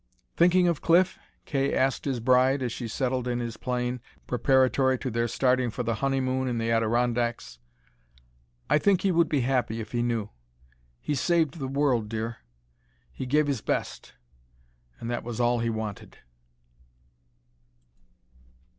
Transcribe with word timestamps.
"Thinking 0.35 0.67
of 0.67 0.81
Cliff?" 0.81 1.19
Kay 1.45 1.75
asked 1.75 2.05
his 2.05 2.19
bride, 2.19 2.63
as 2.63 2.71
she 2.73 2.87
settled 2.87 3.27
in 3.27 3.37
his 3.39 3.55
plane 3.55 3.99
preparatory 4.25 4.97
to 4.97 5.11
their 5.11 5.27
starting 5.27 5.69
for 5.69 5.83
the 5.83 5.93
honeymoon 6.01 6.47
in 6.47 6.57
the 6.57 6.71
Adirondacks. 6.71 7.59
"I 8.67 8.79
think 8.79 9.01
he 9.01 9.11
would 9.11 9.29
be 9.29 9.41
happy 9.41 9.79
if 9.79 9.91
he 9.91 10.01
knew. 10.01 10.31
He 10.99 11.13
saved 11.13 11.59
the 11.59 11.67
world, 11.67 12.09
dear; 12.09 12.37
he 13.11 13.27
gave 13.27 13.45
his 13.45 13.61
best. 13.61 14.13
And 14.99 15.07
that 15.11 15.23
was 15.23 15.39
all 15.39 15.59
he 15.59 15.69
wanted." 15.69 16.17